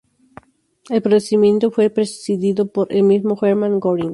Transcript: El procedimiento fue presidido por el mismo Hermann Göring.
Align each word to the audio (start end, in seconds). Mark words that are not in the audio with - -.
El 0.89 1.03
procedimiento 1.03 1.69
fue 1.69 1.91
presidido 1.91 2.65
por 2.71 2.91
el 2.91 3.03
mismo 3.03 3.37
Hermann 3.39 3.79
Göring. 3.79 4.09